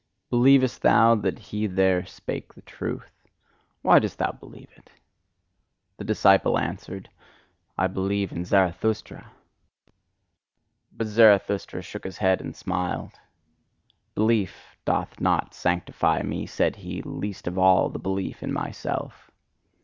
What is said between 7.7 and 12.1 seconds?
"I believe in Zarathustra." But Zarathustra shook